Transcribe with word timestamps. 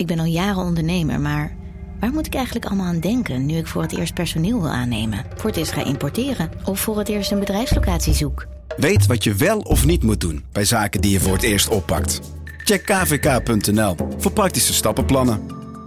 Ik 0.00 0.06
ben 0.06 0.18
al 0.18 0.24
jaren 0.24 0.62
ondernemer, 0.62 1.20
maar 1.20 1.56
waar 1.98 2.12
moet 2.12 2.26
ik 2.26 2.34
eigenlijk 2.34 2.66
allemaal 2.66 2.86
aan 2.86 3.00
denken 3.00 3.46
nu 3.46 3.56
ik 3.56 3.66
voor 3.66 3.82
het 3.82 3.98
eerst 3.98 4.14
personeel 4.14 4.60
wil 4.60 4.70
aannemen, 4.70 5.24
voor 5.36 5.50
het 5.50 5.58
eerst 5.58 5.72
ga 5.72 5.84
importeren 5.84 6.50
of 6.64 6.80
voor 6.80 6.98
het 6.98 7.08
eerst 7.08 7.30
een 7.30 7.38
bedrijfslocatie 7.38 8.14
zoek? 8.14 8.46
Weet 8.76 9.06
wat 9.06 9.24
je 9.24 9.34
wel 9.34 9.58
of 9.58 9.84
niet 9.84 10.02
moet 10.02 10.20
doen 10.20 10.44
bij 10.52 10.64
zaken 10.64 11.00
die 11.00 11.10
je 11.10 11.20
voor 11.20 11.32
het 11.32 11.42
eerst 11.42 11.68
oppakt. 11.68 12.20
Check 12.64 12.84
kvk.nl 12.84 13.96
voor 14.18 14.32
praktische 14.32 14.72
stappenplannen. 14.72 15.40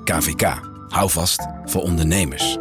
KVK, 0.03 0.59
hou 0.88 1.09
vast 1.09 1.48
voor 1.66 1.81
ondernemers. 1.81 2.58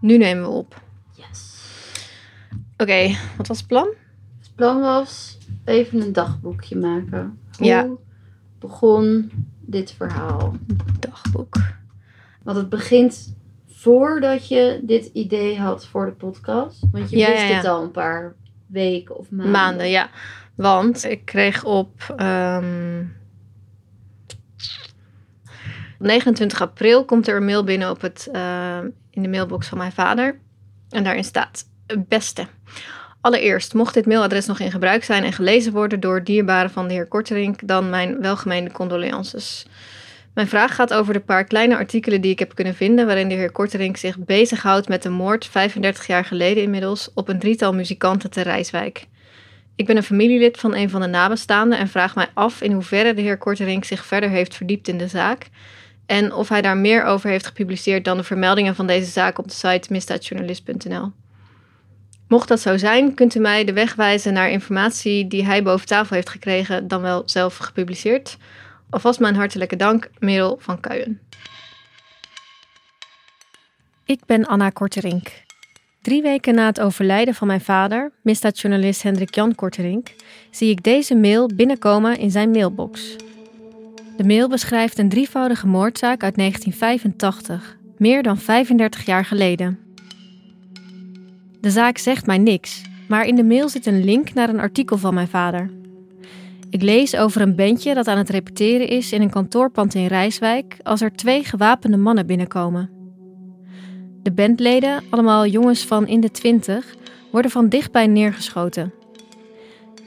Nu 0.00 0.18
nemen 0.18 0.42
we 0.42 0.48
op. 0.48 0.82
Yes. 1.14 1.54
Oké, 2.76 3.16
wat 3.36 3.46
was 3.46 3.58
het 3.58 3.66
plan? 3.66 3.88
Het 4.40 4.54
plan 4.54 4.80
was 4.80 5.37
even 5.64 6.00
een 6.00 6.12
dagboekje 6.12 6.76
maken. 6.76 7.38
Hoe 7.56 7.66
Ja. 7.66 7.86
begon 8.58 9.30
dit 9.60 9.92
verhaal? 9.92 10.56
Dagboek. 11.00 11.56
Want 12.42 12.56
het 12.56 12.68
begint 12.68 13.36
voordat 13.68 14.48
je 14.48 14.80
dit 14.82 15.10
idee 15.12 15.58
had 15.58 15.86
voor 15.86 16.06
de 16.06 16.12
podcast. 16.12 16.84
Want 16.92 17.10
je 17.10 17.16
Ja, 17.16 17.30
wist 17.30 17.42
ja, 17.48 17.54
het 17.54 17.64
al 17.66 17.82
een 17.82 17.90
paar 17.90 18.34
weken 18.66 19.16
of 19.18 19.30
maanden. 19.30 19.50
Maanden, 19.50 19.88
ja. 19.90 20.10
Want 20.54 21.04
ik 21.04 21.24
kreeg 21.24 21.64
op 21.64 22.14
ehm, 22.16 23.04
29 25.98 26.60
april 26.60 27.04
komt 27.04 27.28
er 27.28 27.36
een 27.36 27.44
mail 27.44 27.64
binnen 27.64 27.90
op 27.90 28.00
het, 28.00 28.28
eh, 28.32 28.78
in 29.10 29.22
de 29.22 29.28
mailbox 29.28 29.68
van 29.68 29.78
mijn 29.78 29.92
vader. 29.92 30.38
En 30.90 31.04
daarin 31.04 31.24
staat: 31.24 31.64
Beste. 32.08 32.46
Allereerst, 33.28 33.74
mocht 33.74 33.94
dit 33.94 34.06
mailadres 34.06 34.46
nog 34.46 34.60
in 34.60 34.70
gebruik 34.70 35.04
zijn 35.04 35.24
en 35.24 35.32
gelezen 35.32 35.72
worden 35.72 36.00
door 36.00 36.24
dierbaren 36.24 36.70
van 36.70 36.88
de 36.88 36.94
heer 36.94 37.06
Korterink, 37.06 37.60
dan 37.66 37.90
mijn 37.90 38.20
welgemeende 38.20 38.72
condolences. 38.72 39.66
Mijn 40.34 40.48
vraag 40.48 40.74
gaat 40.74 40.94
over 40.94 41.12
de 41.12 41.20
paar 41.20 41.44
kleine 41.44 41.76
artikelen 41.76 42.20
die 42.20 42.30
ik 42.30 42.38
heb 42.38 42.54
kunnen 42.54 42.74
vinden, 42.74 43.06
waarin 43.06 43.28
de 43.28 43.34
heer 43.34 43.50
Korterink 43.50 43.96
zich 43.96 44.18
bezighoudt 44.18 44.88
met 44.88 45.02
de 45.02 45.08
moord 45.08 45.46
35 45.46 46.06
jaar 46.06 46.24
geleden 46.24 46.62
inmiddels 46.62 47.10
op 47.14 47.28
een 47.28 47.38
drietal 47.38 47.74
muzikanten 47.74 48.30
te 48.30 48.42
Rijswijk. 48.42 49.06
Ik 49.76 49.86
ben 49.86 49.96
een 49.96 50.02
familielid 50.02 50.58
van 50.58 50.74
een 50.74 50.90
van 50.90 51.00
de 51.00 51.06
nabestaanden 51.06 51.78
en 51.78 51.88
vraag 51.88 52.14
mij 52.14 52.28
af 52.34 52.62
in 52.62 52.72
hoeverre 52.72 53.14
de 53.14 53.22
heer 53.22 53.38
Korterink 53.38 53.84
zich 53.84 54.04
verder 54.06 54.28
heeft 54.28 54.54
verdiept 54.54 54.88
in 54.88 54.98
de 54.98 55.08
zaak 55.08 55.46
en 56.06 56.32
of 56.32 56.48
hij 56.48 56.62
daar 56.62 56.76
meer 56.76 57.04
over 57.04 57.30
heeft 57.30 57.46
gepubliceerd 57.46 58.04
dan 58.04 58.16
de 58.16 58.24
vermeldingen 58.24 58.74
van 58.74 58.86
deze 58.86 59.10
zaak 59.10 59.38
op 59.38 59.48
de 59.48 59.54
site 59.54 59.92
misdaadjournalist.nl. 59.92 61.12
Mocht 62.28 62.48
dat 62.48 62.60
zo 62.60 62.76
zijn, 62.76 63.14
kunt 63.14 63.34
u 63.34 63.40
mij 63.40 63.64
de 63.64 63.72
weg 63.72 63.94
wijzen 63.94 64.32
naar 64.32 64.50
informatie 64.50 65.26
die 65.26 65.44
hij 65.44 65.62
boven 65.62 65.86
tafel 65.86 66.14
heeft 66.14 66.28
gekregen, 66.28 66.88
dan 66.88 67.00
wel 67.00 67.22
zelf 67.24 67.56
gepubliceerd. 67.56 68.36
Alvast 68.90 69.20
mijn 69.20 69.34
hartelijke 69.34 69.76
dank, 69.76 70.10
Merel 70.18 70.56
van 70.60 70.80
Kuijen. 70.80 71.20
Ik 74.04 74.20
ben 74.26 74.46
Anna 74.46 74.70
Korterink. 74.70 75.28
Drie 76.02 76.22
weken 76.22 76.54
na 76.54 76.66
het 76.66 76.80
overlijden 76.80 77.34
van 77.34 77.46
mijn 77.46 77.60
vader, 77.60 78.12
misdaadjournalist 78.22 79.02
Hendrik 79.02 79.34
Jan 79.34 79.54
Korterink, 79.54 80.14
zie 80.50 80.70
ik 80.70 80.82
deze 80.82 81.14
mail 81.14 81.50
binnenkomen 81.54 82.18
in 82.18 82.30
zijn 82.30 82.50
mailbox. 82.50 83.16
De 84.16 84.24
mail 84.24 84.48
beschrijft 84.48 84.98
een 84.98 85.08
drievoudige 85.08 85.66
moordzaak 85.66 86.22
uit 86.22 86.36
1985, 86.36 87.76
meer 87.96 88.22
dan 88.22 88.38
35 88.38 89.06
jaar 89.06 89.24
geleden. 89.24 89.87
De 91.68 91.74
zaak 91.74 91.98
zegt 91.98 92.26
mij 92.26 92.38
niks, 92.38 92.82
maar 93.08 93.26
in 93.26 93.34
de 93.34 93.44
mail 93.44 93.68
zit 93.68 93.86
een 93.86 94.04
link 94.04 94.34
naar 94.34 94.48
een 94.48 94.60
artikel 94.60 94.98
van 94.98 95.14
mijn 95.14 95.28
vader. 95.28 95.70
Ik 96.70 96.82
lees 96.82 97.16
over 97.16 97.40
een 97.40 97.54
bandje 97.54 97.94
dat 97.94 98.06
aan 98.06 98.18
het 98.18 98.30
repeteren 98.30 98.88
is 98.88 99.12
in 99.12 99.22
een 99.22 99.30
kantoorpand 99.30 99.94
in 99.94 100.06
Rijswijk 100.06 100.76
als 100.82 101.00
er 101.00 101.12
twee 101.12 101.44
gewapende 101.44 101.96
mannen 101.96 102.26
binnenkomen. 102.26 102.90
De 104.22 104.32
bandleden, 104.32 105.02
allemaal 105.08 105.46
jongens 105.46 105.84
van 105.84 106.06
in 106.06 106.20
de 106.20 106.30
twintig, 106.30 106.94
worden 107.30 107.50
van 107.50 107.68
dichtbij 107.68 108.06
neergeschoten. 108.06 108.92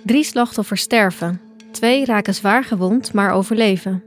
Drie 0.03 0.23
slachtoffers 0.23 0.81
sterven, 0.81 1.41
twee 1.71 2.05
raken 2.05 2.33
zwaar 2.33 2.63
gewond, 2.63 3.13
maar 3.13 3.31
overleven. 3.31 4.03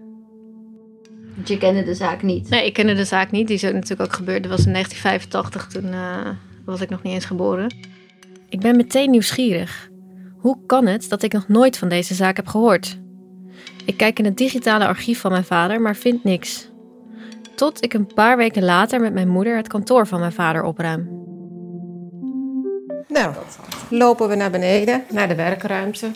Want 1.34 1.48
je 1.48 1.58
kende 1.58 1.82
de 1.84 1.94
zaak 1.94 2.22
niet. 2.22 2.48
Nee, 2.48 2.66
ik 2.66 2.72
kende 2.72 2.94
de 2.94 3.04
zaak 3.04 3.30
niet. 3.30 3.46
Die 3.46 3.56
is 3.56 3.64
ook 3.64 3.72
natuurlijk 3.72 4.02
ook 4.02 4.16
gebeurd. 4.16 4.42
Dat 4.42 4.52
was 4.52 4.66
in 4.66 4.72
1985, 4.72 5.66
toen 5.66 5.92
eh, 5.92 6.30
was 6.64 6.80
ik 6.80 6.90
nog 6.90 7.02
niet 7.02 7.12
eens 7.12 7.24
geboren. 7.24 7.74
Ik 8.48 8.60
ben 8.60 8.76
meteen 8.76 9.10
nieuwsgierig. 9.10 9.90
Hoe 10.36 10.58
kan 10.66 10.86
het 10.86 11.08
dat 11.08 11.22
ik 11.22 11.32
nog 11.32 11.48
nooit 11.48 11.78
van 11.78 11.88
deze 11.88 12.14
zaak 12.14 12.36
heb 12.36 12.46
gehoord? 12.46 12.98
Ik 13.84 13.96
kijk 13.96 14.18
in 14.18 14.24
het 14.24 14.36
digitale 14.36 14.86
archief 14.86 15.20
van 15.20 15.30
mijn 15.30 15.44
vader, 15.44 15.80
maar 15.80 15.96
vind 15.96 16.24
niks. 16.24 16.68
Tot 17.54 17.84
ik 17.84 17.94
een 17.94 18.14
paar 18.14 18.36
weken 18.36 18.64
later 18.64 19.00
met 19.00 19.14
mijn 19.14 19.28
moeder 19.28 19.56
het 19.56 19.68
kantoor 19.68 20.06
van 20.06 20.20
mijn 20.20 20.32
vader 20.32 20.62
opruim. 20.62 21.22
Nou, 23.08 23.34
lopen 23.90 24.28
we 24.28 24.34
naar 24.34 24.50
beneden, 24.50 25.04
naar 25.10 25.28
de 25.28 25.34
werkruimte. 25.34 26.10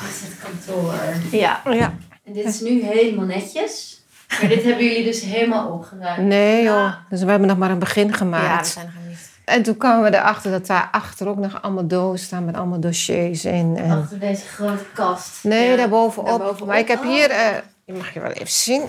Dit 0.00 0.10
is 0.10 0.20
het 0.20 0.38
kantoor. 0.42 0.94
Ja, 1.30 1.62
Ja. 1.64 1.94
En 2.24 2.32
dit 2.32 2.44
is 2.44 2.60
nu 2.60 2.82
helemaal 2.82 3.24
netjes. 3.24 4.03
Maar 4.40 4.48
dit 4.48 4.62
hebben 4.64 4.84
jullie 4.84 5.04
dus 5.04 5.22
helemaal 5.22 5.68
opgeruimd. 5.72 6.26
Nee 6.26 6.62
joh, 6.62 6.92
dus 7.10 7.22
we 7.22 7.30
hebben 7.30 7.48
nog 7.48 7.58
maar 7.58 7.70
een 7.70 7.78
begin 7.78 8.14
gemaakt. 8.14 8.66
zijn 8.66 8.86
er 8.86 8.92
niet. 9.08 9.32
En 9.44 9.62
toen 9.62 9.76
kwamen 9.76 10.10
we 10.10 10.16
erachter 10.16 10.50
dat 10.50 10.66
daar 10.66 10.88
achter 10.92 11.28
ook 11.28 11.36
nog 11.38 11.62
allemaal 11.62 11.86
dozen 11.86 12.26
staan 12.26 12.44
met 12.44 12.56
allemaal 12.56 12.80
dossiers 12.80 13.44
in. 13.44 13.76
En... 13.76 13.90
Achter 13.90 14.18
deze 14.18 14.46
grote 14.46 14.84
kast. 14.94 15.44
Nee, 15.44 15.70
Ja, 15.70 15.76
daarbovenop. 15.76 16.28
daarbovenop. 16.28 16.68
Maar 16.68 16.78
ik 16.78 16.88
heb 16.88 17.02
hier, 17.02 17.30
eh 17.30 17.46
je 17.84 17.92
mag 17.92 18.14
je 18.14 18.20
wel 18.20 18.30
even 18.30 18.48
zien. 18.48 18.82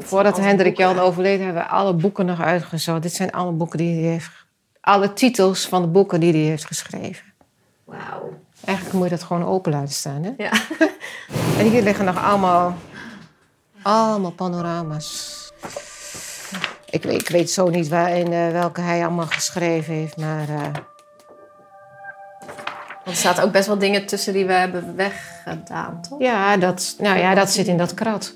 Voordat 0.00 0.36
Hendrik 0.38 0.76
Jan 0.76 0.98
overleed, 0.98 1.38
hebben 1.40 1.62
we 1.62 1.68
alle 1.68 1.92
boeken 1.94 2.26
nog 2.26 2.40
uitgezocht. 2.40 3.02
Dit 3.02 3.12
zijn 3.14 3.32
alle 3.32 3.52
boeken 3.52 3.78
die 3.78 4.00
hij 4.02 4.10
heeft. 4.10 4.30
Alle 4.80 5.12
titels 5.12 5.66
van 5.66 5.82
de 5.82 5.88
boeken 5.88 6.20
die 6.20 6.32
hij 6.32 6.40
heeft 6.42 6.64
geschreven. 6.64 7.24
Wauw. 7.84 8.32
Eigenlijk 8.64 8.96
moet 8.98 9.04
je 9.08 9.16
dat 9.16 9.22
gewoon 9.22 9.44
open 9.44 9.72
laten 9.72 9.94
staan, 9.94 10.22
hè? 10.22 10.30
Ja. 10.36 10.50
En 11.58 11.66
hier 11.70 11.82
liggen 11.82 12.04
nog 12.04 12.24
allemaal, 12.24 12.76
allemaal 13.82 14.30
panorama's. 14.32 15.38
Ik, 16.90 17.02
weet- 17.02 17.20
ik 17.20 17.28
weet 17.28 17.50
zo 17.50 17.68
niet 17.68 17.88
waar, 17.88 18.16
in 18.16 18.32
eh, 18.32 18.50
welke 18.50 18.80
hij 18.80 19.02
allemaal 19.06 19.26
geschreven 19.26 19.94
heeft, 19.94 20.16
maar 20.16 20.48
eh, 20.48 20.62
Er 23.04 23.16
staat 23.16 23.40
ook 23.40 23.52
best 23.52 23.66
wel 23.66 23.78
dingen 23.78 24.06
tussen 24.06 24.32
die 24.32 24.44
we 24.46 24.52
hebben 24.52 24.96
weggedaan, 24.96 26.00
toch? 26.08 26.20
ja, 26.20 26.56
dat, 26.56 26.94
nou 26.98 27.18
ja, 27.18 27.34
dat 27.34 27.50
zit 27.50 27.66
in 27.66 27.76
dat 27.76 27.94
krat. 27.94 28.34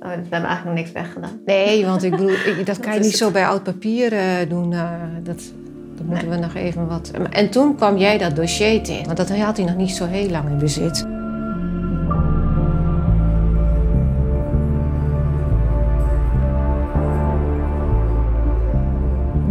Oh, 0.00 0.08
we 0.08 0.14
hebben 0.14 0.30
eigenlijk 0.30 0.64
nog 0.64 0.74
niks 0.74 0.92
weggedaan. 0.92 1.40
Nee, 1.44 1.86
want 1.86 2.02
ik 2.02 2.10
bedoel, 2.10 2.30
ik- 2.30 2.66
dat 2.66 2.80
kan 2.84 2.92
je 2.92 2.98
niet 2.98 3.08
het. 3.08 3.16
zo 3.18 3.30
bij 3.30 3.46
oud 3.46 3.62
papier 3.62 4.12
eh, 4.12 4.48
doen. 4.48 4.70
dat, 5.22 5.40
dat 5.96 6.06
moeten 6.06 6.28
we 6.30 6.36
nog 6.36 6.54
even 6.54 6.86
wat. 6.88 7.10
En 7.30 7.50
toen 7.50 7.76
kwam 7.76 7.96
jij 7.96 8.18
dat 8.18 8.36
dossier 8.36 8.82
tegen, 8.82 9.04
want 9.04 9.16
dat 9.16 9.30
had 9.38 9.56
hij 9.56 9.66
nog 9.66 9.76
niet 9.76 9.90
zo 9.90 10.06
heel 10.06 10.28
lang 10.30 10.48
in 10.48 10.58
bezit. 10.58 11.06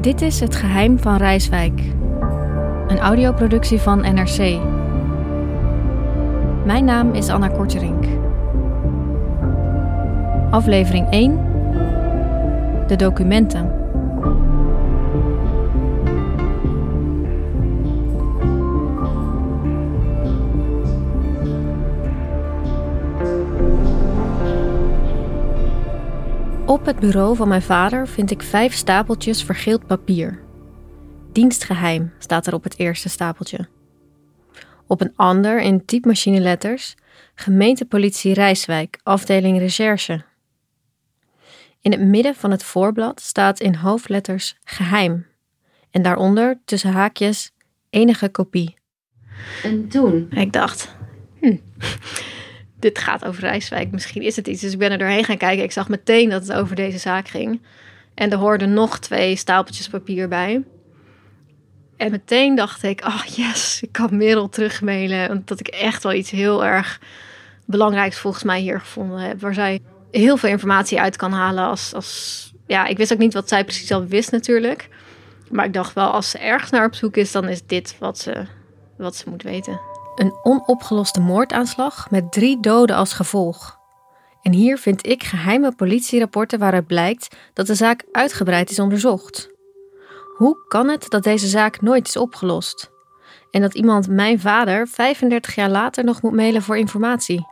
Dit 0.01 0.21
is 0.21 0.39
Het 0.39 0.55
Geheim 0.55 0.99
van 0.99 1.15
Rijswijk. 1.15 1.81
Een 2.87 2.99
audioproductie 2.99 3.79
van 3.79 3.99
NRC. 3.99 4.59
Mijn 6.65 6.85
naam 6.85 7.13
is 7.13 7.29
Anna 7.29 7.47
Korterink. 7.47 8.05
Aflevering 10.49 11.09
1. 11.09 11.39
De 12.87 12.95
documenten. 12.95 13.78
Op 26.69 26.85
het 26.85 26.99
bureau 26.99 27.35
van 27.35 27.47
mijn 27.47 27.61
vader 27.61 28.07
vind 28.07 28.31
ik 28.31 28.41
vijf 28.41 28.73
stapeltjes 28.73 29.43
vergeeld 29.43 29.87
papier. 29.87 30.39
Dienstgeheim 31.31 32.13
staat 32.19 32.47
er 32.47 32.53
op 32.53 32.63
het 32.63 32.79
eerste 32.79 33.09
stapeltje. 33.09 33.67
Op 34.87 35.01
een 35.01 35.13
ander, 35.15 35.61
in 35.61 35.85
typemachineletters, 35.85 36.95
gemeentepolitie 37.35 38.33
Rijswijk, 38.33 38.99
afdeling 39.03 39.57
recherche. 39.57 40.23
In 41.81 41.91
het 41.91 42.01
midden 42.01 42.35
van 42.35 42.51
het 42.51 42.63
voorblad 42.63 43.21
staat 43.21 43.59
in 43.59 43.75
hoofdletters 43.75 44.57
geheim. 44.63 45.25
En 45.91 46.01
daaronder, 46.01 46.59
tussen 46.65 46.91
haakjes, 46.91 47.51
enige 47.89 48.29
kopie. 48.29 48.77
En 49.63 49.87
toen? 49.87 50.27
Ik 50.31 50.53
dacht, 50.53 50.95
hm, 51.39 51.57
dit 52.79 52.99
gaat 52.99 53.25
over 53.25 53.41
Rijswijk, 53.41 53.91
misschien 53.91 54.21
is 54.21 54.35
het 54.35 54.47
iets. 54.47 54.61
Dus 54.61 54.73
ik 54.73 54.79
ben 54.79 54.91
er 54.91 54.97
doorheen 54.97 55.23
gaan 55.23 55.37
kijken. 55.37 55.63
Ik 55.63 55.71
zag 55.71 55.89
meteen 55.89 56.29
dat 56.29 56.41
het 56.41 56.53
over 56.53 56.75
deze 56.75 56.97
zaak 56.97 57.27
ging. 57.27 57.61
En 58.13 58.31
er 58.31 58.37
hoorden 58.37 58.73
nog 58.73 58.99
twee 58.99 59.35
stapeltjes 59.35 59.87
papier 59.87 60.27
bij. 60.27 60.63
En 61.97 62.11
meteen 62.11 62.55
dacht 62.55 62.83
ik, 62.83 63.05
oh 63.05 63.23
yes, 63.23 63.81
ik 63.81 63.91
kan 63.91 64.17
Merel 64.17 64.49
terugmailen. 64.49 65.29
Omdat 65.29 65.59
ik 65.59 65.67
echt 65.67 66.03
wel 66.03 66.13
iets 66.13 66.31
heel 66.31 66.65
erg 66.65 66.99
belangrijks 67.65 68.17
volgens 68.17 68.43
mij 68.43 68.59
hier 68.59 68.79
gevonden 68.79 69.19
heb. 69.19 69.41
Waar 69.41 69.53
zij 69.53 69.81
heel 70.11 70.37
veel 70.37 70.49
informatie 70.49 70.99
uit 70.99 71.15
kan 71.15 71.31
halen. 71.31 71.63
Als, 71.63 71.93
als, 71.93 72.51
ja, 72.67 72.85
ik 72.85 72.97
wist 72.97 73.13
ook 73.13 73.19
niet 73.19 73.33
wat 73.33 73.49
zij 73.49 73.63
precies 73.63 73.91
al 73.91 74.05
wist 74.05 74.31
natuurlijk. 74.31 74.89
Maar 75.49 75.65
ik 75.65 75.73
dacht 75.73 75.93
wel, 75.93 76.11
als 76.11 76.29
ze 76.29 76.37
ergens 76.37 76.71
naar 76.71 76.85
op 76.85 76.95
zoek 76.95 77.17
is, 77.17 77.31
dan 77.31 77.47
is 77.47 77.65
dit 77.65 77.95
wat 77.99 78.19
ze, 78.19 78.45
wat 78.97 79.15
ze 79.15 79.29
moet 79.29 79.43
weten. 79.43 79.88
Een 80.19 80.39
onopgeloste 80.43 81.19
moordaanslag 81.19 82.09
met 82.09 82.31
drie 82.31 82.59
doden 82.59 82.95
als 82.95 83.13
gevolg. 83.13 83.79
En 84.41 84.53
hier 84.53 84.77
vind 84.77 85.05
ik 85.05 85.23
geheime 85.23 85.75
politierapporten 85.75 86.59
waaruit 86.59 86.87
blijkt 86.87 87.35
dat 87.53 87.67
de 87.67 87.75
zaak 87.75 88.03
uitgebreid 88.11 88.69
is 88.69 88.79
onderzocht. 88.79 89.49
Hoe 90.37 90.65
kan 90.67 90.89
het 90.89 91.05
dat 91.09 91.23
deze 91.23 91.47
zaak 91.47 91.81
nooit 91.81 92.07
is 92.07 92.17
opgelost? 92.17 92.91
En 93.51 93.61
dat 93.61 93.75
iemand 93.75 94.07
mijn 94.07 94.39
vader 94.39 94.87
35 94.87 95.55
jaar 95.55 95.69
later 95.69 96.03
nog 96.03 96.21
moet 96.21 96.35
mailen 96.35 96.61
voor 96.61 96.77
informatie? 96.77 97.45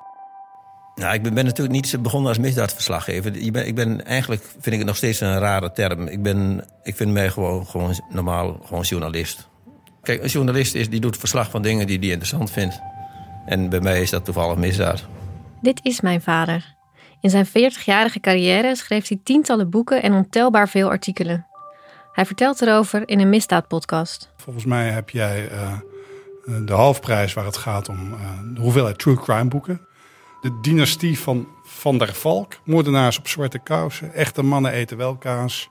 Nou, 0.96 1.14
ik 1.14 1.24
ben, 1.24 1.34
ben 1.34 1.46
natuurlijk 1.46 1.76
niet 1.76 2.02
begonnen 2.02 2.30
als 2.30 2.38
misdaadverslaggever. 2.38 3.36
Ik 3.36 3.52
ben, 3.52 3.68
ik 3.68 3.76
ben, 3.76 4.06
eigenlijk 4.06 4.42
vind 4.42 4.66
ik 4.66 4.78
het 4.78 4.86
nog 4.86 4.96
steeds 4.96 5.20
een 5.20 5.40
rare 5.40 5.72
term. 5.72 6.08
Ik, 6.08 6.22
ben, 6.22 6.66
ik 6.84 6.96
vind 6.96 7.12
mij 7.12 7.30
gewoon, 7.30 7.66
gewoon 7.66 8.00
normaal 8.10 8.60
gewoon 8.66 8.84
journalist. 8.84 9.48
Kijk, 10.08 10.24
een 10.24 10.30
journalist 10.30 10.76
is, 10.76 10.90
die 10.90 11.00
doet 11.00 11.18
verslag 11.18 11.50
van 11.50 11.62
dingen 11.62 11.88
die 11.88 12.00
hij 12.00 12.08
interessant 12.08 12.52
vindt. 12.52 12.82
En 13.46 13.70
bij 13.70 13.80
mij 13.80 14.02
is 14.02 14.10
dat 14.10 14.26
toevallig 14.26 14.58
misdaad. 14.58 15.06
Dit 15.62 15.80
is 15.84 16.02
mijn 16.02 16.22
vader. 16.22 16.76
In 17.22 17.30
zijn 17.30 17.48
40-jarige 17.48 18.20
carrière 18.20 18.76
schreef 18.76 19.08
hij 19.08 19.20
tientallen 19.24 19.70
boeken 19.70 20.02
en 20.02 20.14
ontelbaar 20.14 20.70
veel 20.70 20.90
artikelen. 20.90 21.48
Hij 22.12 22.26
vertelt 22.26 22.62
erover 22.62 23.10
in 23.10 23.20
een 23.20 23.30
misdaadpodcast. 23.30 24.32
Volgens 24.38 24.66
mij 24.66 24.90
heb 24.90 25.10
jij 25.10 25.52
uh, 25.52 25.74
de 26.66 26.74
halfprijs 26.74 27.34
waar 27.34 27.46
het 27.46 27.58
gaat 27.58 27.90
om 27.90 28.14
uh, 28.14 28.20
de 28.54 28.62
hoeveelheid 28.62 29.00
true 29.00 29.16
crime 29.16 29.48
boeken. 29.48 29.88
De 30.42 30.60
dynastie 30.62 31.20
van 31.20 31.48
Van 31.64 31.98
der 31.98 32.14
Valk, 32.14 32.54
moordenaars 32.64 33.18
op 33.18 33.28
zwarte 33.28 33.60
kousen, 33.60 34.14
echte 34.14 34.44
mannen 34.44 34.72
eten 34.72 34.98
wel 34.98 35.16
kaas. 35.16 35.70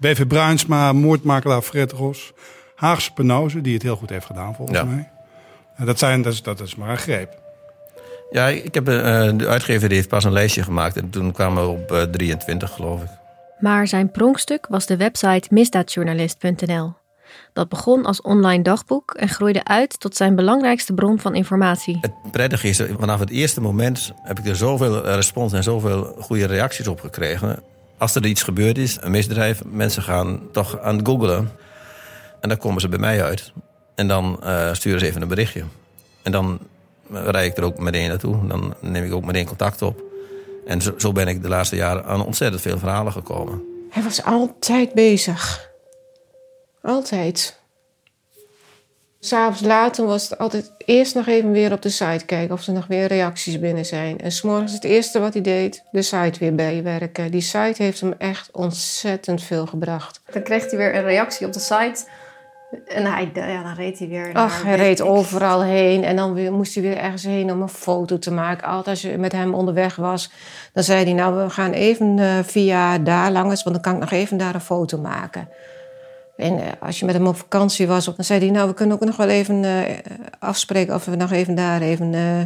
B.V. 0.00 0.26
Bruinsma, 0.26 0.92
moordmakelaar 0.92 1.62
Fred 1.62 1.92
Ros. 1.92 2.32
Haagse 2.76 3.12
Penose, 3.12 3.60
die 3.60 3.74
het 3.74 3.82
heel 3.82 3.96
goed 3.96 4.10
heeft 4.10 4.26
gedaan 4.26 4.54
volgens 4.54 4.78
Ja. 4.78 4.84
mij. 4.84 5.08
En 5.76 5.86
dat, 5.86 5.98
zijn, 5.98 6.22
dat, 6.22 6.32
is, 6.32 6.42
dat 6.42 6.60
is 6.60 6.74
maar 6.74 6.90
een 6.90 6.96
greep. 6.98 7.44
Ja, 8.30 8.46
ik 8.48 8.74
heb, 8.74 8.88
eh, 8.88 8.94
de 9.36 9.46
uitgever 9.48 9.88
die 9.88 9.96
heeft 9.96 10.08
pas 10.08 10.24
een 10.24 10.32
lijstje 10.32 10.62
gemaakt. 10.62 10.96
En 10.96 11.10
toen 11.10 11.32
kwamen 11.32 11.62
we 11.62 11.68
op 11.68 11.92
eh, 11.92 12.02
23, 12.02 12.70
geloof 12.70 13.02
ik. 13.02 13.08
Maar 13.58 13.86
zijn 13.88 14.10
pronkstuk 14.10 14.66
was 14.68 14.86
de 14.86 14.96
website 14.96 15.48
misdaadjournalist.nl. 15.50 16.92
Dat 17.52 17.68
begon 17.68 18.04
als 18.04 18.20
online 18.20 18.62
dagboek 18.62 19.14
en 19.14 19.28
groeide 19.28 19.64
uit 19.64 20.00
tot 20.00 20.16
zijn 20.16 20.34
belangrijkste 20.34 20.92
bron 20.92 21.18
van 21.18 21.34
informatie. 21.34 21.98
Het 22.00 22.12
prettige 22.32 22.68
is, 22.68 22.82
vanaf 22.98 23.20
het 23.20 23.30
eerste 23.30 23.60
moment 23.60 24.12
heb 24.22 24.38
ik 24.38 24.46
er 24.46 24.56
zoveel 24.56 25.04
respons 25.04 25.52
en 25.52 25.62
zoveel 25.62 26.16
goede 26.18 26.46
reacties 26.46 26.88
op 26.88 27.00
gekregen. 27.00 27.62
Als 27.98 28.14
er 28.14 28.26
iets 28.26 28.42
gebeurd 28.42 28.78
is, 28.78 28.98
een 29.00 29.10
misdrijf, 29.10 29.62
mensen 29.64 30.02
gaan 30.02 30.40
toch 30.52 30.80
aan 30.80 30.96
het 30.96 31.06
googelen. 31.06 31.50
En 32.40 32.48
dan 32.48 32.58
komen 32.58 32.80
ze 32.80 32.88
bij 32.88 32.98
mij 32.98 33.22
uit. 33.22 33.52
En 33.94 34.08
dan 34.08 34.42
eh, 34.42 34.72
sturen 34.72 35.00
ze 35.00 35.06
even 35.06 35.22
een 35.22 35.28
berichtje. 35.28 35.64
En 36.22 36.32
dan 36.32 36.58
rijd 37.10 37.50
ik 37.50 37.56
er 37.56 37.64
ook 37.64 37.78
meteen 37.78 38.08
naartoe. 38.08 38.46
Dan 38.46 38.74
neem 38.80 39.04
ik 39.04 39.12
ook 39.12 39.24
meteen 39.24 39.46
contact 39.46 39.82
op. 39.82 40.02
En 40.66 40.80
zo, 40.80 40.94
zo 40.98 41.12
ben 41.12 41.28
ik 41.28 41.42
de 41.42 41.48
laatste 41.48 41.76
jaren 41.76 42.04
aan 42.04 42.24
ontzettend 42.24 42.62
veel 42.62 42.78
verhalen 42.78 43.12
gekomen. 43.12 43.62
Hij 43.90 44.02
was 44.02 44.24
altijd 44.24 44.92
bezig. 44.92 45.70
Altijd. 46.82 47.60
S'avonds 49.20 49.60
later 49.60 50.06
was 50.06 50.28
het 50.28 50.38
altijd 50.38 50.72
eerst 50.78 51.14
nog 51.14 51.26
even 51.26 51.50
weer 51.52 51.72
op 51.72 51.82
de 51.82 51.88
site 51.88 52.24
kijken 52.24 52.54
of 52.54 52.66
er 52.66 52.72
nog 52.72 52.86
weer 52.86 53.06
reacties 53.06 53.58
binnen 53.58 53.84
zijn. 53.84 54.20
En 54.20 54.32
s'morgens 54.32 54.72
het 54.72 54.84
eerste 54.84 55.18
wat 55.18 55.32
hij 55.32 55.42
deed, 55.42 55.82
de 55.90 56.02
site 56.02 56.38
weer 56.38 56.54
bijwerken. 56.54 57.30
Die 57.30 57.40
site 57.40 57.82
heeft 57.82 58.00
hem 58.00 58.14
echt 58.18 58.48
ontzettend 58.52 59.42
veel 59.42 59.66
gebracht. 59.66 60.20
Dan 60.32 60.42
kreeg 60.42 60.70
hij 60.70 60.78
weer 60.78 60.94
een 60.94 61.04
reactie 61.04 61.46
op 61.46 61.52
de 61.52 61.58
site. 61.58 62.04
En 62.86 63.04
hij, 63.04 63.30
ja, 63.34 63.62
dan 63.62 63.74
reed 63.74 63.98
hij 63.98 64.08
weer. 64.08 64.30
Ach, 64.32 64.62
hij 64.62 64.76
reed 64.76 65.00
overal 65.00 65.62
heen 65.62 66.04
en 66.04 66.16
dan 66.16 66.34
weer, 66.34 66.52
moest 66.52 66.74
hij 66.74 66.82
weer 66.82 66.96
ergens 66.96 67.24
heen 67.24 67.52
om 67.52 67.62
een 67.62 67.68
foto 67.68 68.18
te 68.18 68.30
maken. 68.30 68.68
Altijd 68.68 68.88
als 68.88 69.02
je 69.02 69.18
met 69.18 69.32
hem 69.32 69.54
onderweg 69.54 69.96
was, 69.96 70.30
dan 70.72 70.82
zei 70.82 71.04
hij: 71.04 71.12
Nou, 71.12 71.42
we 71.42 71.50
gaan 71.50 71.72
even 71.72 72.18
eh, 72.18 72.38
via 72.42 72.98
daar 72.98 73.30
langs, 73.30 73.62
want 73.62 73.74
dan 73.74 73.84
kan 73.84 73.94
ik 73.94 74.00
nog 74.00 74.20
even 74.20 74.36
daar 74.36 74.54
een 74.54 74.60
foto 74.60 74.98
maken. 74.98 75.48
En 76.36 76.58
eh, 76.58 76.72
als 76.80 76.98
je 76.98 77.04
met 77.04 77.14
hem 77.14 77.26
op 77.26 77.36
vakantie 77.36 77.86
was, 77.86 78.04
dan 78.04 78.24
zei 78.24 78.40
hij: 78.40 78.50
Nou, 78.50 78.68
we 78.68 78.74
kunnen 78.74 78.96
ook 78.96 79.04
nog 79.04 79.16
wel 79.16 79.28
even 79.28 79.64
eh, 79.64 79.96
afspreken 80.38 80.94
of 80.94 81.04
we 81.04 81.16
nog 81.16 81.32
even 81.32 81.54
daar 81.54 81.80
even. 81.80 82.14
eh, 82.14 82.40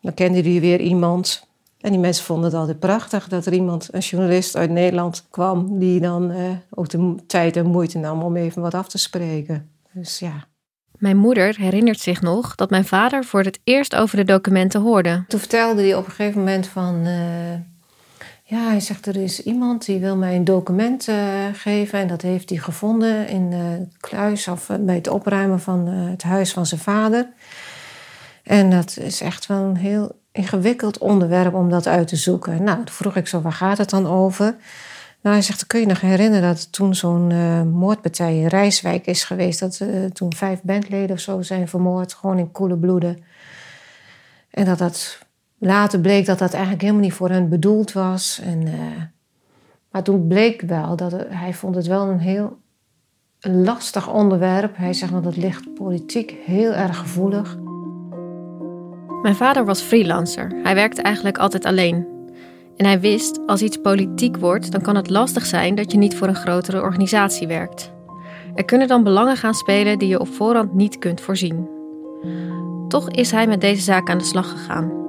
dan 0.00 0.14
kende 0.14 0.40
hij 0.50 0.60
weer 0.60 0.80
iemand. 0.80 1.46
En 1.80 1.90
die 1.90 2.00
mensen 2.00 2.24
vonden 2.24 2.44
het 2.44 2.54
altijd 2.54 2.78
prachtig 2.78 3.28
dat 3.28 3.46
er 3.46 3.52
iemand, 3.52 3.88
een 3.90 4.00
journalist 4.00 4.56
uit 4.56 4.70
Nederland 4.70 5.26
kwam, 5.30 5.78
die 5.78 6.00
dan 6.00 6.32
ook 6.70 6.88
de 6.88 7.14
tijd 7.26 7.56
en 7.56 7.66
moeite 7.66 7.98
nam 7.98 8.22
om 8.22 8.36
even 8.36 8.62
wat 8.62 8.74
af 8.74 8.88
te 8.88 8.98
spreken. 8.98 9.70
Dus 9.92 10.18
ja. 10.18 10.46
Mijn 10.98 11.16
moeder 11.16 11.56
herinnert 11.58 12.00
zich 12.00 12.20
nog 12.20 12.54
dat 12.54 12.70
mijn 12.70 12.84
vader 12.84 13.24
voor 13.24 13.42
het 13.42 13.60
eerst 13.64 13.94
over 13.94 14.16
de 14.16 14.24
documenten 14.24 14.80
hoorde. 14.80 15.24
Toen 15.28 15.40
vertelde 15.40 15.82
hij 15.82 15.94
op 15.94 16.04
een 16.04 16.12
gegeven 16.12 16.38
moment 16.38 16.66
van... 16.66 17.06
eh, 18.46 18.58
ja, 18.58 18.68
hij 18.68 18.80
zegt, 18.80 19.06
er 19.06 19.16
is 19.16 19.42
iemand 19.42 19.84
die 19.84 19.98
wil 20.00 20.16
mij 20.16 20.36
een 20.36 20.44
document 20.44 21.08
eh, 21.08 21.44
geven... 21.52 21.98
en 21.98 22.08
dat 22.08 22.22
heeft 22.22 22.48
hij 22.50 22.58
gevonden 22.58 23.28
in 23.28 23.52
eh, 23.52 23.58
het 23.60 23.96
kluis 24.00 24.48
of 24.48 24.68
eh, 24.70 24.76
bij 24.80 24.94
het 24.94 25.08
opruimen 25.08 25.60
van 25.60 25.88
eh, 25.88 26.10
het 26.10 26.22
huis 26.22 26.52
van 26.52 26.66
zijn 26.66 26.80
vader. 26.80 27.28
En 28.42 28.70
dat 28.70 28.96
is 29.00 29.20
echt 29.20 29.46
wel 29.46 29.62
een 29.62 29.76
heel 29.76 30.20
ingewikkeld 30.32 30.98
onderwerp 30.98 31.54
om 31.54 31.70
dat 31.70 31.86
uit 31.86 32.08
te 32.08 32.16
zoeken. 32.16 32.62
Nou, 32.62 32.76
toen 32.76 32.94
vroeg 32.94 33.16
ik 33.16 33.26
zo, 33.26 33.40
waar 33.40 33.52
gaat 33.52 33.78
het 33.78 33.90
dan 33.90 34.06
over? 34.06 34.56
Nou, 35.26 35.38
hij 35.38 35.42
zegt, 35.42 35.66
kun 35.66 35.80
je 35.80 35.86
nog 35.86 36.00
herinneren 36.00 36.48
dat 36.48 36.72
toen 36.72 36.94
zo'n 36.94 37.30
eh, 37.30 37.62
moordpartij 37.62 38.38
in 38.38 38.46
Rijswijk 38.46 39.06
is 39.06 39.24
geweest... 39.24 39.60
dat 39.60 39.80
eh, 39.80 40.04
toen 40.04 40.34
vijf 40.34 40.62
bandleden 40.62 41.16
of 41.16 41.20
zo 41.20 41.42
zijn 41.42 41.68
vermoord, 41.68 42.14
gewoon 42.14 42.38
in 42.38 42.52
koele 42.52 42.76
bloeden... 42.76 43.24
En 44.50 44.64
dat 44.64 44.78
dat 44.78 45.18
later 45.58 46.00
bleek 46.00 46.26
dat 46.26 46.38
dat 46.38 46.52
eigenlijk 46.52 46.82
helemaal 46.82 47.02
niet 47.02 47.12
voor 47.12 47.30
hen 47.30 47.48
bedoeld 47.48 47.92
was. 47.92 48.40
En, 48.44 48.66
eh, 48.66 49.02
maar 49.90 50.02
toen 50.02 50.26
bleek 50.26 50.60
wel 50.60 50.96
dat 50.96 51.12
hij 51.28 51.54
vond 51.54 51.74
het 51.74 51.86
wel 51.86 52.08
een 52.08 52.18
heel 52.18 52.56
lastig 53.40 54.12
onderwerp. 54.12 54.76
Hij 54.76 54.92
zegt, 54.92 55.12
want 55.12 55.24
het 55.24 55.36
ligt 55.36 55.74
politiek 55.74 56.36
heel 56.44 56.72
erg 56.72 56.98
gevoelig. 56.98 57.58
Mijn 59.22 59.36
vader 59.36 59.64
was 59.64 59.80
freelancer. 59.80 60.52
Hij 60.62 60.74
werkte 60.74 61.02
eigenlijk 61.02 61.38
altijd 61.38 61.64
alleen. 61.64 62.06
En 62.76 62.86
hij 62.86 63.00
wist, 63.00 63.40
als 63.46 63.62
iets 63.62 63.76
politiek 63.76 64.36
wordt, 64.36 64.72
dan 64.72 64.80
kan 64.80 64.96
het 64.96 65.10
lastig 65.10 65.46
zijn 65.46 65.74
dat 65.74 65.92
je 65.92 65.98
niet 65.98 66.16
voor 66.16 66.28
een 66.28 66.34
grotere 66.34 66.80
organisatie 66.80 67.46
werkt. 67.46 67.92
Er 68.54 68.64
kunnen 68.64 68.88
dan 68.88 69.02
belangen 69.02 69.36
gaan 69.36 69.54
spelen 69.54 69.98
die 69.98 70.08
je 70.08 70.20
op 70.20 70.28
voorhand 70.28 70.74
niet 70.74 70.98
kunt 70.98 71.20
voorzien. 71.20 71.68
Toch 72.88 73.10
is 73.10 73.30
hij 73.30 73.46
met 73.46 73.60
deze 73.60 73.82
zaak 73.82 74.10
aan 74.10 74.18
de 74.18 74.24
slag 74.24 74.50
gegaan. 74.50 75.05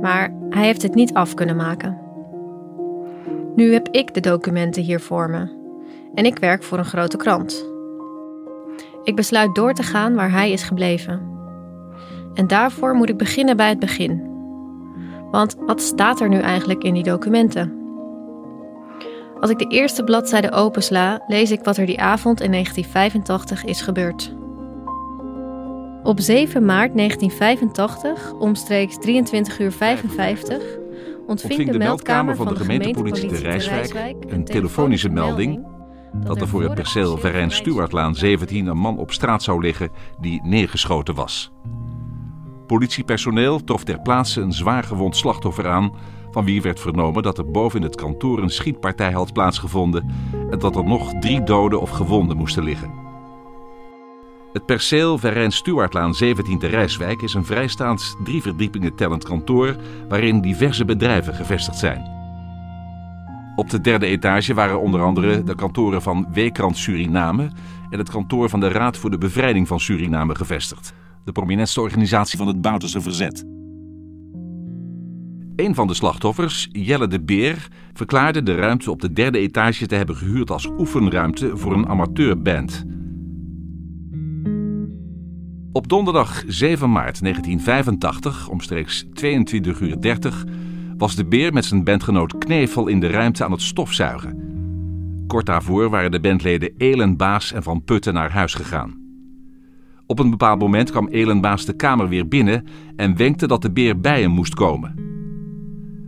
Maar 0.00 0.32
hij 0.50 0.64
heeft 0.64 0.82
het 0.82 0.94
niet 0.94 1.14
af 1.14 1.34
kunnen 1.34 1.56
maken. 1.56 1.98
Nu 3.54 3.72
heb 3.72 3.88
ik 3.88 4.14
de 4.14 4.20
documenten 4.20 4.82
hier 4.82 5.00
voor 5.00 5.30
me. 5.30 5.56
En 6.14 6.24
ik 6.24 6.38
werk 6.38 6.62
voor 6.62 6.78
een 6.78 6.84
grote 6.84 7.16
krant. 7.16 7.66
Ik 9.02 9.16
besluit 9.16 9.54
door 9.54 9.72
te 9.72 9.82
gaan 9.82 10.14
waar 10.14 10.30
hij 10.30 10.50
is 10.50 10.62
gebleven. 10.62 11.22
En 12.34 12.46
daarvoor 12.46 12.94
moet 12.94 13.08
ik 13.08 13.16
beginnen 13.16 13.56
bij 13.56 13.68
het 13.68 13.78
begin. 13.78 14.26
Want 15.30 15.56
wat 15.66 15.80
staat 15.80 16.20
er 16.20 16.28
nu 16.28 16.38
eigenlijk 16.38 16.82
in 16.82 16.94
die 16.94 17.02
documenten? 17.02 17.78
Als 19.40 19.50
ik 19.50 19.58
de 19.58 19.66
eerste 19.66 20.04
bladzijde 20.04 20.52
opensla, 20.52 21.22
lees 21.26 21.50
ik 21.50 21.64
wat 21.64 21.76
er 21.76 21.86
die 21.86 22.00
avond 22.00 22.40
in 22.40 22.50
1985 22.50 23.64
is 23.64 23.80
gebeurd. 23.80 24.36
Op 26.02 26.20
7 26.20 26.64
maart 26.64 26.96
1985, 26.96 28.32
omstreeks 28.32 28.98
23 28.98 29.58
uur 29.58 29.72
55, 29.72 30.62
ontving 31.26 31.70
de 31.70 31.78
meldkamer 31.78 32.36
van 32.36 32.46
de 32.46 32.56
gemeentepolitie 32.56 33.28
te 33.28 33.36
Rijswijk 33.36 33.76
Rijswijk 33.76 34.16
een 34.28 34.44
telefonische 34.44 35.08
melding 35.08 35.66
dat 36.24 36.40
er 36.40 36.48
voor 36.48 36.62
het 36.62 36.74
perceel 36.74 37.16
Verijn 37.16 37.50
Stuartlaan 37.50 38.14
17 38.14 38.66
een 38.66 38.76
man 38.76 38.98
op 38.98 39.12
straat 39.12 39.42
zou 39.42 39.60
liggen 39.60 39.90
die 40.20 40.40
neergeschoten 40.42 41.14
was. 41.14 41.52
Politiepersoneel 42.66 43.64
trof 43.64 43.84
ter 43.84 44.00
plaatse 44.00 44.40
een 44.40 44.52
zwaar 44.52 44.84
gewond 44.84 45.16
slachtoffer 45.16 45.68
aan, 45.68 45.92
van 46.30 46.44
wie 46.44 46.62
werd 46.62 46.80
vernomen 46.80 47.22
dat 47.22 47.38
er 47.38 47.50
boven 47.50 47.80
in 47.80 47.86
het 47.86 47.96
kantoor 47.96 48.38
een 48.38 48.50
schietpartij 48.50 49.12
had 49.12 49.32
plaatsgevonden 49.32 50.10
en 50.50 50.58
dat 50.58 50.76
er 50.76 50.84
nog 50.84 51.12
drie 51.20 51.42
doden 51.42 51.80
of 51.80 51.90
gewonden 51.90 52.36
moesten 52.36 52.64
liggen. 52.64 53.07
Het 54.58 54.66
perceel 54.66 55.18
Verijn 55.18 55.52
Stuartlaan 55.52 56.14
17 56.14 56.58
te 56.58 56.66
Rijswijk 56.66 57.22
is 57.22 57.34
een 57.34 57.44
vrijstaand 57.44 58.16
drie 58.24 58.42
verdiepingen 58.42 58.94
tellend 58.94 59.24
kantoor 59.24 59.76
waarin 60.08 60.40
diverse 60.40 60.84
bedrijven 60.84 61.34
gevestigd 61.34 61.78
zijn. 61.78 62.02
Op 63.56 63.70
de 63.70 63.80
derde 63.80 64.06
etage 64.06 64.54
waren 64.54 64.80
onder 64.80 65.00
andere 65.00 65.42
de 65.42 65.54
kantoren 65.54 66.02
van 66.02 66.28
Weekrand 66.32 66.76
Suriname 66.76 67.50
en 67.90 67.98
het 67.98 68.10
kantoor 68.10 68.48
van 68.48 68.60
de 68.60 68.68
Raad 68.68 68.96
voor 68.96 69.10
de 69.10 69.18
Bevrijding 69.18 69.68
van 69.68 69.80
Suriname 69.80 70.34
gevestigd, 70.34 70.92
de 71.24 71.32
prominentste 71.32 71.80
organisatie 71.80 72.38
van 72.38 72.46
het 72.46 72.60
Bouterse 72.60 73.00
Verzet. 73.00 73.44
Een 75.56 75.74
van 75.74 75.86
de 75.86 75.94
slachtoffers, 75.94 76.68
Jelle 76.72 77.08
de 77.08 77.20
Beer, 77.20 77.68
verklaarde 77.92 78.42
de 78.42 78.54
ruimte 78.54 78.90
op 78.90 79.00
de 79.00 79.12
derde 79.12 79.38
etage 79.38 79.86
te 79.86 79.94
hebben 79.94 80.16
gehuurd 80.16 80.50
als 80.50 80.68
oefenruimte 80.78 81.56
voor 81.56 81.72
een 81.72 81.88
amateurband. 81.88 82.84
Op 85.78 85.88
donderdag 85.88 86.42
7 86.46 86.92
maart 86.92 87.20
1985, 87.20 88.48
omstreeks 88.48 89.06
22 89.12 89.80
uur 89.80 90.00
30, 90.00 90.44
was 90.96 91.14
de 91.14 91.24
beer 91.24 91.52
met 91.52 91.64
zijn 91.64 91.84
bandgenoot 91.84 92.38
Knevel 92.38 92.86
in 92.86 93.00
de 93.00 93.06
ruimte 93.06 93.44
aan 93.44 93.52
het 93.52 93.62
stofzuigen. 93.62 94.38
Kort 95.26 95.46
daarvoor 95.46 95.90
waren 95.90 96.10
de 96.10 96.20
bandleden 96.20 96.74
Elenbaas 96.76 97.52
en 97.52 97.62
Van 97.62 97.82
Putten 97.82 98.14
naar 98.14 98.30
huis 98.30 98.54
gegaan. 98.54 98.96
Op 100.06 100.18
een 100.18 100.30
bepaald 100.30 100.58
moment 100.60 100.90
kwam 100.90 101.08
Elenbaas 101.08 101.64
de 101.64 101.76
kamer 101.76 102.08
weer 102.08 102.28
binnen 102.28 102.66
en 102.96 103.16
wenkte 103.16 103.46
dat 103.46 103.62
de 103.62 103.70
beer 103.70 104.00
bij 104.00 104.20
hem 104.20 104.30
moest 104.30 104.54
komen. 104.54 104.94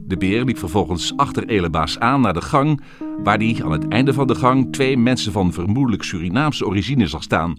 De 0.07 0.17
beer 0.17 0.45
liep 0.45 0.59
vervolgens 0.59 1.17
achter 1.17 1.47
Elenbaas 1.47 1.99
aan 1.99 2.21
naar 2.21 2.35
de 2.35 2.43
gang, 2.43 2.81
waar 3.23 3.39
hij 3.39 3.61
aan 3.65 3.73
het 3.73 3.89
einde 3.89 4.13
van 4.13 4.27
de 4.27 4.35
gang 4.35 4.73
twee 4.73 4.97
mensen 4.97 5.33
van 5.33 5.53
vermoedelijk 5.53 6.03
Surinaamse 6.03 6.67
origine 6.67 7.07
zag 7.07 7.23
staan, 7.23 7.57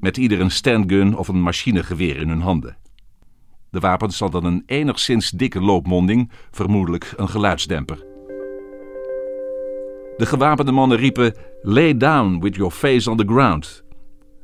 met 0.00 0.16
ieder 0.16 0.40
een 0.40 0.50
standgun 0.50 1.16
of 1.16 1.28
een 1.28 1.42
machinegeweer 1.42 2.16
in 2.16 2.28
hun 2.28 2.40
handen. 2.40 2.76
De 3.70 3.80
wapens 3.80 4.18
hadden 4.18 4.44
een 4.44 4.62
enigszins 4.66 5.30
dikke 5.30 5.60
loopmonding, 5.60 6.30
vermoedelijk 6.50 7.12
een 7.16 7.28
geluidsdemper. 7.28 8.04
De 10.16 10.26
gewapende 10.26 10.72
mannen 10.72 10.98
riepen: 10.98 11.34
Lay 11.62 11.96
down 11.96 12.38
with 12.40 12.56
your 12.56 12.72
face 12.72 13.10
on 13.10 13.16
the 13.16 13.26
ground. 13.26 13.84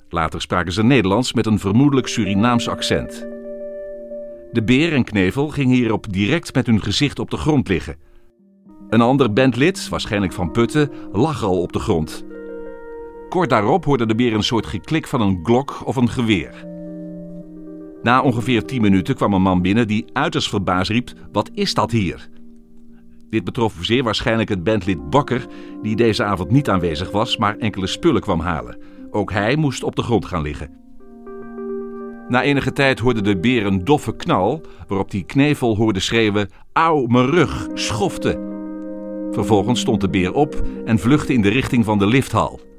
Later 0.08 0.40
spraken 0.40 0.72
ze 0.72 0.82
Nederlands 0.82 1.32
met 1.32 1.46
een 1.46 1.58
vermoedelijk 1.58 2.06
Surinaams 2.06 2.68
accent. 2.68 3.26
De 4.52 4.62
beer 4.64 4.92
en 4.92 5.04
knevel 5.04 5.48
gingen 5.48 5.76
hierop 5.76 6.12
direct 6.12 6.54
met 6.54 6.66
hun 6.66 6.82
gezicht 6.82 7.18
op 7.18 7.30
de 7.30 7.36
grond 7.36 7.68
liggen. 7.68 7.96
Een 8.88 9.00
ander 9.00 9.32
bandlid, 9.32 9.88
waarschijnlijk 9.88 10.32
van 10.32 10.50
Putten, 10.50 10.90
lag 11.12 11.42
al 11.42 11.60
op 11.60 11.72
de 11.72 11.78
grond. 11.78 12.24
Kort 13.32 13.50
daarop 13.50 13.84
hoorde 13.84 14.06
de 14.06 14.14
beer 14.14 14.34
een 14.34 14.42
soort 14.42 14.66
geklik 14.66 15.06
van 15.06 15.20
een 15.20 15.40
glok 15.42 15.82
of 15.84 15.96
een 15.96 16.08
geweer. 16.08 16.66
Na 18.02 18.22
ongeveer 18.22 18.64
10 18.64 18.80
minuten 18.82 19.14
kwam 19.14 19.32
een 19.32 19.42
man 19.42 19.62
binnen 19.62 19.86
die 19.86 20.04
uiterst 20.12 20.48
verbaasd 20.48 20.90
riep: 20.90 21.12
Wat 21.32 21.50
is 21.54 21.74
dat 21.74 21.90
hier? 21.90 22.28
Dit 23.30 23.44
betrof 23.44 23.74
zeer 23.80 24.02
waarschijnlijk 24.02 24.48
het 24.48 24.64
bandlid 24.64 25.10
Bakker, 25.10 25.46
die 25.82 25.96
deze 25.96 26.24
avond 26.24 26.50
niet 26.50 26.68
aanwezig 26.68 27.10
was, 27.10 27.36
maar 27.36 27.58
enkele 27.58 27.86
spullen 27.86 28.20
kwam 28.20 28.40
halen. 28.40 28.78
Ook 29.10 29.32
hij 29.32 29.56
moest 29.56 29.82
op 29.82 29.96
de 29.96 30.02
grond 30.02 30.24
gaan 30.24 30.42
liggen. 30.42 30.70
Na 32.28 32.42
enige 32.42 32.72
tijd 32.72 32.98
hoorde 32.98 33.20
de 33.20 33.38
beer 33.38 33.66
een 33.66 33.84
doffe 33.84 34.16
knal, 34.16 34.60
waarop 34.88 35.10
die 35.10 35.24
knevel 35.24 35.76
hoorde 35.76 36.00
schreeuwen: 36.00 36.50
Auw, 36.72 37.06
mijn 37.06 37.30
rug, 37.30 37.68
schofte. 37.74 38.50
Vervolgens 39.30 39.80
stond 39.80 40.00
de 40.00 40.10
beer 40.10 40.32
op 40.32 40.62
en 40.84 40.98
vluchtte 40.98 41.32
in 41.32 41.42
de 41.42 41.48
richting 41.48 41.84
van 41.84 41.98
de 41.98 42.06
lifthal. 42.06 42.70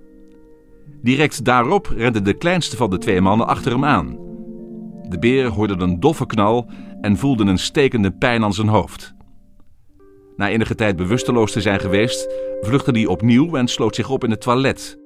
Direct 1.04 1.46
daarop 1.46 1.94
rende 1.96 2.22
de 2.22 2.34
kleinste 2.34 2.78
van 2.78 2.90
de 2.90 2.98
twee 2.98 3.22
mannen 3.22 3.48
achter 3.48 3.72
hem 3.72 3.86
aan. 3.86 4.18
De 5.10 5.20
beer 5.20 5.48
hoorde 5.48 5.76
een 5.78 6.00
doffe 6.00 6.26
knal 6.26 6.70
en 7.02 7.18
voelde 7.18 7.44
een 7.44 7.58
stekende 7.58 8.12
pijn 8.12 8.44
aan 8.44 8.54
zijn 8.54 8.68
hoofd. 8.68 9.14
Na 10.36 10.50
enige 10.50 10.76
tijd 10.76 10.96
bewusteloos 10.96 11.52
te 11.52 11.62
zijn 11.62 11.80
geweest, 11.80 12.30
vluchtte 12.62 12.92
hij 12.92 13.06
opnieuw 13.06 13.56
en 13.56 13.68
sloot 13.68 13.96
zich 13.96 14.10
op 14.10 14.24
in 14.24 14.30
het 14.30 14.42
toilet. 14.42 14.98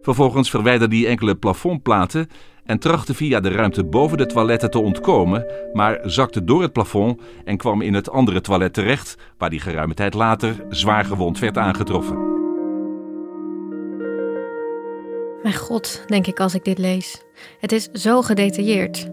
Vervolgens 0.00 0.50
verwijderde 0.50 0.96
hij 0.96 1.06
enkele 1.06 1.34
plafondplaten 1.34 2.28
en 2.64 2.78
trachtte 2.78 3.14
via 3.14 3.40
de 3.40 3.48
ruimte 3.48 3.84
boven 3.84 4.18
de 4.18 4.26
toiletten 4.26 4.70
te 4.70 4.78
ontkomen, 4.78 5.46
maar 5.72 6.00
zakte 6.02 6.44
door 6.44 6.62
het 6.62 6.72
plafond 6.72 7.20
en 7.44 7.56
kwam 7.56 7.80
in 7.80 7.94
het 7.94 8.10
andere 8.10 8.40
toilet 8.40 8.72
terecht, 8.72 9.16
waar 9.38 9.50
hij 9.50 9.58
geruime 9.58 9.94
tijd 9.94 10.14
later 10.14 10.64
zwaar 10.68 11.04
gewond 11.04 11.38
werd 11.38 11.58
aangetroffen. 11.58 12.37
Mijn 15.48 15.60
god, 15.60 16.02
denk 16.06 16.26
ik 16.26 16.40
als 16.40 16.54
ik 16.54 16.64
dit 16.64 16.78
lees. 16.78 17.22
Het 17.60 17.72
is 17.72 17.88
zo 17.92 18.22
gedetailleerd. 18.22 19.08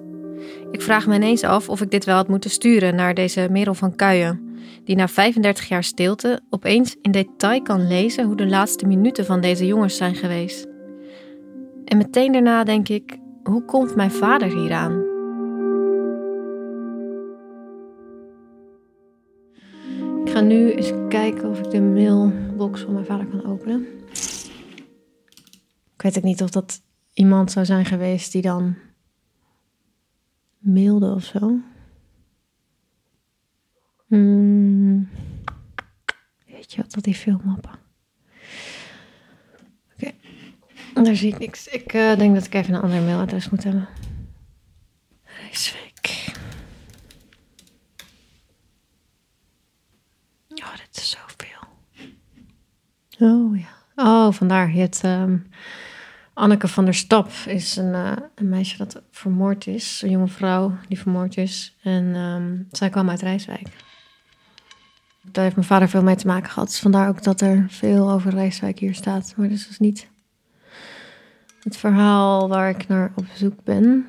Ik 0.72 0.82
vraag 0.82 1.08
me 1.08 1.16
ineens 1.16 1.44
af 1.44 1.70
of 1.70 1.82
ik 1.82 1.92
dit 1.92 2.06
wel 2.06 2.16
had 2.16 2.28
moeten 2.28 2.50
sturen 2.50 2.96
naar 2.96 3.14
deze 3.14 3.48
Merel 3.52 3.74
van 3.74 3.96
Kuijen, 3.96 4.58
die 4.84 4.96
na 4.96 5.08
35 5.08 5.68
jaar 5.68 5.84
stilte 5.84 6.42
opeens 6.50 6.96
in 7.02 7.12
detail 7.12 7.62
kan 7.62 7.88
lezen 7.88 8.26
hoe 8.26 8.36
de 8.36 8.48
laatste 8.48 8.86
minuten 8.86 9.26
van 9.26 9.42
deze 9.42 9.66
jongens 9.66 9.98
zijn 9.98 10.16
geweest. 10.16 10.68
En 11.86 11.98
meteen 11.98 12.32
daarna 12.32 12.64
denk 12.64 12.90
ik: 12.90 13.18
hoe 13.44 13.66
komt 13.66 13.96
mijn 13.96 14.12
vader 14.12 14.58
hieraan? 14.58 15.04
Ik 20.26 20.32
ga 20.32 20.42
nu 20.42 20.72
eens 20.72 20.92
kijken 21.10 21.50
of 21.50 21.60
ik 21.60 21.72
de 21.72 21.82
mailbox 21.82 22.82
van 22.82 22.94
mijn 22.94 23.06
vader 23.06 23.26
kan 23.26 23.46
openen. 23.46 23.88
Ik 26.06 26.14
weet 26.14 26.24
ook 26.24 26.30
niet 26.30 26.42
of 26.42 26.50
dat 26.50 26.82
iemand 27.14 27.52
zou 27.52 27.66
zijn 27.66 27.86
geweest 27.86 28.32
die 28.32 28.42
dan 28.42 28.76
mailde 30.58 31.14
of 31.14 31.24
zo. 31.24 31.60
Hmm. 34.08 35.10
Weet 36.46 36.74
je 36.74 36.82
wat, 36.82 36.92
dat 36.92 37.04
die 37.04 37.16
filmmappen. 37.16 37.80
Oké, 39.94 40.12
daar 40.94 41.16
zie 41.16 41.34
ik 41.34 41.40
niks. 41.40 41.68
Ik 41.68 41.94
uh, 41.94 42.18
denk 42.18 42.36
dat 42.36 42.46
ik 42.46 42.54
even 42.54 42.74
een 42.74 42.82
ander 42.82 43.02
mailadres 43.02 43.50
moet 43.50 43.64
hebben. 43.64 43.88
Rijswijk. 45.24 46.34
Oh, 50.50 50.76
dit 50.76 50.98
is 50.98 51.10
zoveel. 51.10 51.68
Oh 53.20 53.60
ja. 53.60 53.74
Oh, 53.96 54.32
vandaar. 54.32 54.74
Je 54.74 54.80
hebt... 54.80 55.04
Um, 55.04 55.48
Anneke 56.36 56.68
van 56.68 56.86
der 56.86 56.94
Stap 56.94 57.30
is 57.48 57.76
een, 57.76 57.94
uh, 57.94 58.12
een, 58.36 58.50
meisje 58.50 58.78
dat 58.78 59.02
vermoord 59.12 59.68
is. 59.68 60.02
Een 60.04 60.10
jonge 60.10 60.28
vrouw 60.28 60.78
die 60.88 61.00
vermoord 61.00 61.38
is. 61.38 61.76
En 61.84 62.16
um, 62.16 62.68
zij 62.72 62.90
kwam 62.90 63.10
uit 63.10 63.22
Rijswijk. 63.22 63.68
Daar 65.22 65.44
heeft 65.44 65.56
mijn 65.56 65.68
vader 65.68 65.90
veel 65.90 66.04
mee 66.04 66.16
te 66.16 66.28
maken 66.28 66.50
gehad. 66.50 66.68
Dus 66.68 66.80
vandaar 66.80 67.10
ook 67.10 67.24
dat 67.24 67.42
er 67.42 67.66
veel 67.70 68.12
over 68.12 68.32
Rijswijk 68.32 68.80
hier 68.80 68.96
staat. 68.96 69.34
Maar 69.38 69.48
dit 69.48 69.58
is 69.58 69.68
dus 69.68 69.80
niet 69.80 70.08
het 71.64 71.78
verhaal 71.78 72.48
waar 72.48 72.70
ik 72.70 72.88
naar 72.88 73.12
op 73.16 73.26
zoek 73.34 73.64
ben. 73.64 74.06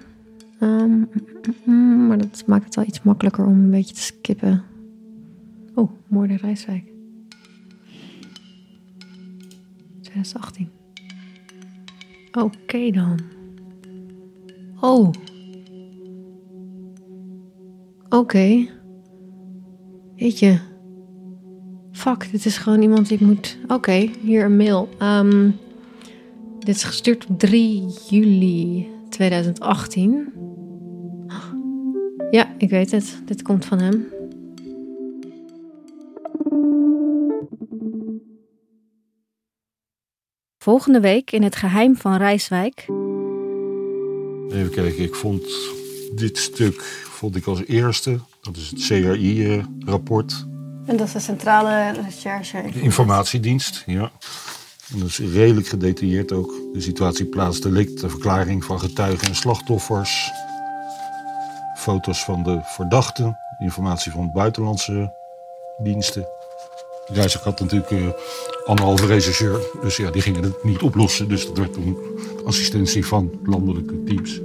Mm, 1.64 2.06
maar 2.06 2.18
dat 2.18 2.42
maakt 2.47 2.64
het 2.64 2.75
wel 2.75 2.85
iets 2.85 3.02
makkelijker 3.02 3.47
om 3.47 3.52
een 3.52 3.71
beetje 3.71 3.95
te 3.95 4.00
skippen. 4.00 4.64
Oh, 5.75 5.90
moord 6.06 6.30
in 6.30 6.37
Rijswijk. 6.37 6.85
2018. 10.00 10.75
Oké 12.37 12.90
dan. 12.90 13.19
Oh. 14.81 15.11
Oké. 18.05 18.16
Okay. 18.16 18.71
Weet 20.16 20.38
je. 20.38 20.59
Fuck, 21.93 22.31
dit 22.31 22.45
is 22.45 22.59
gewoon 22.59 22.83
iemand 22.83 23.09
die 23.09 23.19
ik 23.19 23.26
moet. 23.26 23.59
Oké, 23.69 24.11
hier 24.21 24.45
een 24.45 24.57
mail. 24.57 24.88
Um, 25.02 25.57
dit 26.59 26.75
is 26.75 26.85
gestuurd 26.85 27.26
op 27.26 27.38
3 27.38 27.87
juli 28.09 28.88
2018. 29.09 30.33
Ja, 32.31 32.55
ik 32.59 32.71
weet 32.71 32.90
het. 32.90 33.23
Dit 33.25 33.43
komt 33.43 33.64
van 33.64 33.78
hem. 33.78 34.07
Volgende 40.66 41.00
week 41.00 41.30
in 41.30 41.42
het 41.42 41.56
geheim 41.56 41.96
van 41.96 42.16
Rijswijk. 42.16 42.87
Even 44.50 44.70
kijken, 44.70 44.99
ik 44.99 45.14
vond 45.14 45.42
dit 46.14 46.38
stuk 46.38 46.82
vond 47.11 47.37
ik 47.37 47.46
als 47.46 47.66
eerste. 47.66 48.20
Dat 48.40 48.56
is 48.56 48.70
het 48.70 48.80
CRI-rapport. 48.80 50.46
En 50.87 50.96
dat 50.96 51.06
is 51.06 51.12
de 51.12 51.20
Centrale 51.20 51.92
Recherche. 52.02 52.62
De 52.73 52.80
informatiedienst, 52.80 53.82
ja. 53.87 54.11
En 54.92 54.99
dat 54.99 55.08
is 55.08 55.18
redelijk 55.18 55.66
gedetailleerd 55.66 56.32
ook. 56.32 56.52
De 56.73 56.80
situatie 56.80 57.26
plaats 57.26 57.61
delict, 57.61 58.00
de 58.00 58.08
verklaring 58.08 58.64
van 58.64 58.80
getuigen 58.80 59.28
en 59.28 59.35
slachtoffers. 59.35 60.30
Foto's 61.76 62.25
van 62.25 62.42
de 62.42 62.61
verdachten, 62.62 63.38
informatie 63.58 64.12
van 64.12 64.32
buitenlandse 64.32 65.12
diensten. 65.82 66.36
Rijsig 67.13 67.43
had 67.43 67.61
natuurlijk 67.61 67.91
uh, 67.91 68.09
anderhalve 68.65 69.07
rechercheur, 69.07 69.61
dus 69.81 69.97
ja, 69.97 70.11
die 70.11 70.23
gingen 70.23 70.43
het 70.43 70.65
niet 70.65 70.83
oplossen. 70.83 71.29
Dus 71.29 71.47
dat 71.47 71.59
werd 71.59 71.73
toen 71.73 71.99
assistentie 72.47 73.07
van 73.07 73.31
landelijke 73.45 74.03
teams. 74.05 74.41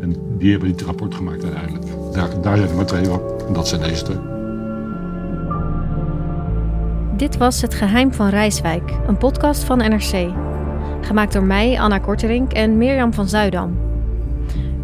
En 0.00 0.16
die 0.38 0.50
hebben 0.50 0.68
dit 0.68 0.82
rapport 0.82 1.14
gemaakt 1.14 1.44
uiteindelijk. 1.44 1.84
Daar, 2.12 2.40
daar 2.40 2.56
zijn 2.56 2.68
er 2.68 2.74
maar 2.76 2.86
twee 2.86 3.04
van. 3.04 3.20
En 3.46 3.52
dat 3.52 3.68
zijn 3.68 3.80
deze 3.80 4.02
twee. 4.02 4.18
Dit 7.16 7.36
was 7.36 7.60
Het 7.60 7.74
Geheim 7.74 8.12
van 8.12 8.28
Rijswijk, 8.28 8.90
een 9.06 9.16
podcast 9.16 9.64
van 9.64 9.78
NRC. 9.78 10.32
Gemaakt 11.00 11.32
door 11.32 11.44
mij, 11.44 11.80
Anna 11.80 11.98
Korterink 11.98 12.52
en 12.52 12.78
Mirjam 12.78 13.14
van 13.14 13.28
Zuidam. 13.28 13.78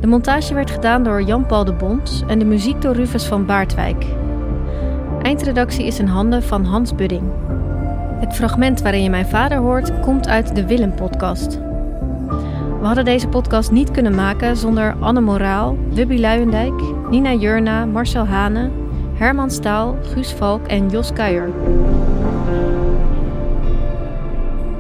De 0.01 0.07
montage 0.07 0.55
werd 0.55 0.71
gedaan 0.71 1.03
door 1.03 1.23
Jan-Paul 1.23 1.65
de 1.65 1.73
Bond 1.73 2.25
en 2.27 2.39
de 2.39 2.45
muziek 2.45 2.83
door 2.83 2.95
Rufus 2.95 3.25
van 3.25 3.47
Baardwijk. 3.47 4.05
Eindredactie 5.29 5.87
is 5.87 5.99
in 5.99 6.07
handen 6.07 6.43
van 6.43 6.65
Hans 6.65 6.95
Budding. 6.95 7.23
Het 8.21 8.35
fragment 8.35 8.83
waarin 8.83 9.03
je 9.03 9.11
mijn 9.11 9.27
vader 9.27 9.59
hoort 9.59 10.01
komt 10.01 10.29
uit 10.29 10.55
de 10.55 10.67
Willem-podcast. 10.67 11.59
We 12.81 12.87
hadden 12.87 13.05
deze 13.05 13.29
podcast 13.29 13.71
niet 13.71 13.91
kunnen 13.91 14.15
maken 14.15 14.57
zonder 14.57 14.95
Anne 15.01 15.21
Moraal, 15.21 15.79
Wubby 15.91 16.19
Luijendijk, 16.19 16.73
Nina 17.11 17.33
Jurna, 17.33 17.87
Marcel 17.87 18.27
Hane, 18.27 18.71
Herman 19.15 19.51
Staal, 19.51 19.97
Guus 20.03 20.33
Valk 20.33 20.67
en 20.67 20.89
Jos 20.89 21.13
Kuijer. 21.13 21.51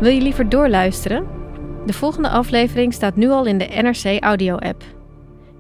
Wil 0.00 0.11
je 0.11 0.21
liever 0.21 0.49
doorluisteren? 0.49 1.26
De 1.87 1.93
volgende 1.93 2.28
aflevering 2.28 2.95
staat 2.95 3.17
nu 3.17 3.31
al 3.31 3.47
in 3.47 3.59
de 3.59 3.69
NRC 3.83 4.23
Audio-app. 4.23 4.83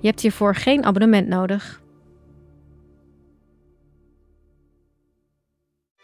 Je 0.00 0.06
hebt 0.06 0.20
hiervoor 0.20 0.54
geen 0.54 0.84
abonnement 0.84 1.28
nodig. 1.28 1.80